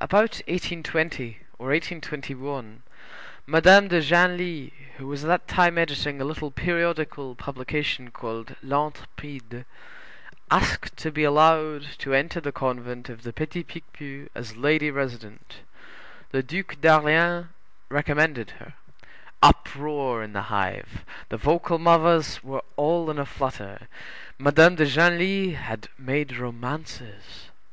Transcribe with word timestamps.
About 0.00 0.42
1820 0.48 1.38
or 1.60 1.68
1821, 1.68 2.82
Madame 3.46 3.86
de 3.86 4.00
Genlis, 4.00 4.72
who 4.96 5.06
was 5.06 5.22
at 5.22 5.28
that 5.28 5.46
time 5.46 5.78
editing 5.78 6.20
a 6.20 6.24
little 6.24 6.50
periodical 6.50 7.36
publication 7.36 8.10
called 8.10 8.56
l'Intrépide, 8.64 9.64
asked 10.50 10.96
to 10.96 11.12
be 11.12 11.22
allowed 11.22 11.84
to 11.98 12.12
enter 12.12 12.40
the 12.40 12.50
convent 12.50 13.08
of 13.08 13.22
the 13.22 13.32
Petit 13.32 13.62
Picpus 13.62 14.28
as 14.34 14.56
lady 14.56 14.90
resident. 14.90 15.58
The 16.32 16.42
Duc 16.42 16.74
d'Orléans 16.80 17.46
recommended 17.88 18.50
her. 18.58 18.72
Uproar 19.40 20.20
in 20.24 20.32
the 20.32 20.42
hive; 20.50 21.04
the 21.28 21.36
vocal 21.36 21.78
mothers 21.78 22.42
were 22.42 22.64
all 22.74 23.08
in 23.08 23.20
a 23.20 23.24
flutter; 23.24 23.86
Madame 24.36 24.74
de 24.74 24.84
Genlis 24.84 25.54
had 25.54 25.88
made 25.96 26.38
romances. 26.38 27.50